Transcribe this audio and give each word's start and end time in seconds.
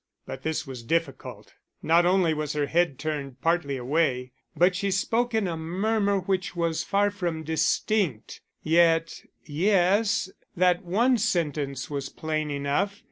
But 0.25 0.41
this 0.41 0.65
was 0.65 0.81
difficult; 0.81 1.53
not 1.83 2.07
only 2.07 2.33
was 2.33 2.53
her 2.53 2.65
head 2.65 2.97
turned 2.97 3.39
partly 3.39 3.77
away, 3.77 4.31
but 4.57 4.75
she 4.75 4.89
spoke 4.89 5.35
in 5.35 5.47
a 5.47 5.55
murmur 5.55 6.17
which 6.21 6.55
was 6.55 6.83
far 6.83 7.11
from 7.11 7.43
distinct. 7.43 8.41
Yet 8.63 9.21
yes, 9.45 10.31
that 10.57 10.83
one 10.83 11.19
sentence 11.19 11.91
was 11.91 12.09
plain 12.09 12.49
enough. 12.49 12.99